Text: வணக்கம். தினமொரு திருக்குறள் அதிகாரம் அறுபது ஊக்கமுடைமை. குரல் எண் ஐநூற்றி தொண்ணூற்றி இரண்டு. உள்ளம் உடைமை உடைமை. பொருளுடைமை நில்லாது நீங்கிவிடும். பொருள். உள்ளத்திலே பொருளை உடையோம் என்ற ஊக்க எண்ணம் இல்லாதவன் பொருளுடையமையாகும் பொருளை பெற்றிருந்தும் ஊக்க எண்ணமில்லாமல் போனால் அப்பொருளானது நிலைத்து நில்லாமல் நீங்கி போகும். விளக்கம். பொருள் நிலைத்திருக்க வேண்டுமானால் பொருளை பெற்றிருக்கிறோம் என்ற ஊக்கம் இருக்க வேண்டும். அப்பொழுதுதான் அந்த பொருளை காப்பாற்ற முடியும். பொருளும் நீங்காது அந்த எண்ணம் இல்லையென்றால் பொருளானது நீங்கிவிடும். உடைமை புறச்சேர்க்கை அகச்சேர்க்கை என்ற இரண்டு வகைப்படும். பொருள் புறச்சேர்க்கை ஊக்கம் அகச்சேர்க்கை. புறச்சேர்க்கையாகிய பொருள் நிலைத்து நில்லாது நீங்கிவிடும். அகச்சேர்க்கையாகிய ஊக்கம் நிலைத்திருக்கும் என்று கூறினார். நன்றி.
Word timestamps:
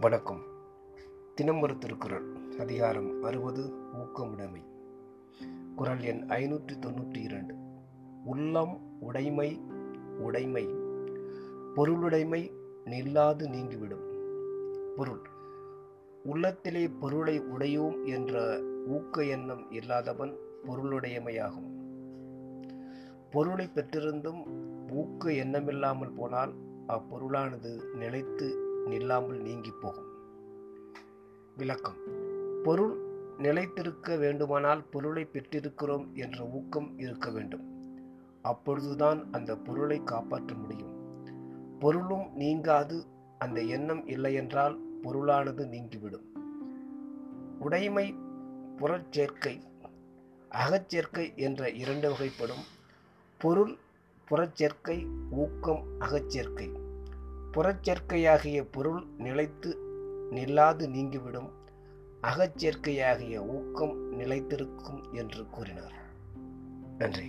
வணக்கம். 0.00 0.42
தினமொரு 1.34 1.78
திருக்குறள் 1.78 2.36
அதிகாரம் 2.58 3.22
அறுபது 3.22 3.72
ஊக்கமுடைமை. 3.92 4.62
குரல் 5.74 6.00
எண் 6.00 6.24
ஐநூற்றி 6.28 6.78
தொண்ணூற்றி 6.80 7.16
இரண்டு. 7.16 7.54
உள்ளம் 8.24 9.00
உடைமை 9.00 9.60
உடைமை. 10.18 10.66
பொருளுடைமை 11.74 12.50
நில்லாது 12.84 13.48
நீங்கிவிடும். 13.48 14.04
பொருள். 14.96 15.20
உள்ளத்திலே 16.24 16.88
பொருளை 16.88 17.40
உடையோம் 17.40 18.04
என்ற 18.04 18.60
ஊக்க 18.86 19.24
எண்ணம் 19.24 19.70
இல்லாதவன் 19.70 20.36
பொருளுடையமையாகும் 20.66 21.70
பொருளை 23.30 23.70
பெற்றிருந்தும் 23.74 24.46
ஊக்க 24.90 25.30
எண்ணமில்லாமல் 25.30 26.14
போனால் 26.16 26.52
அப்பொருளானது 26.88 27.94
நிலைத்து 27.94 28.67
நில்லாமல் 28.88 29.40
நீங்கி 29.40 29.70
போகும். 29.70 30.06
விளக்கம். 31.56 31.96
பொருள் 32.62 33.06
நிலைத்திருக்க 33.38 34.16
வேண்டுமானால் 34.16 34.84
பொருளை 34.90 35.28
பெற்றிருக்கிறோம் 35.32 36.12
என்ற 36.12 36.44
ஊக்கம் 36.44 36.98
இருக்க 36.98 37.30
வேண்டும். 37.30 37.76
அப்பொழுதுதான் 38.42 39.28
அந்த 39.32 39.56
பொருளை 39.56 40.04
காப்பாற்ற 40.04 40.54
முடியும். 40.54 40.96
பொருளும் 41.78 42.34
நீங்காது 42.34 43.04
அந்த 43.38 43.60
எண்ணம் 43.62 44.06
இல்லையென்றால் 44.06 45.00
பொருளானது 45.02 45.68
நீங்கிவிடும். 45.68 46.26
உடைமை 47.58 48.14
புறச்சேர்க்கை 48.76 49.60
அகச்சேர்க்கை 50.50 51.34
என்ற 51.34 51.70
இரண்டு 51.70 52.10
வகைப்படும். 52.10 52.64
பொருள் 53.38 53.76
புறச்சேர்க்கை 54.30 55.06
ஊக்கம் 55.30 55.82
அகச்சேர்க்கை. 56.00 56.77
புறச்சேர்க்கையாகிய 57.58 58.66
பொருள் 58.70 59.04
நிலைத்து 59.18 59.76
நில்லாது 60.30 60.88
நீங்கிவிடும். 60.88 61.50
அகச்சேர்க்கையாகிய 62.22 63.46
ஊக்கம் 63.46 64.12
நிலைத்திருக்கும் 64.20 65.12
என்று 65.12 65.46
கூறினார். 65.50 65.92
நன்றி. 66.98 67.26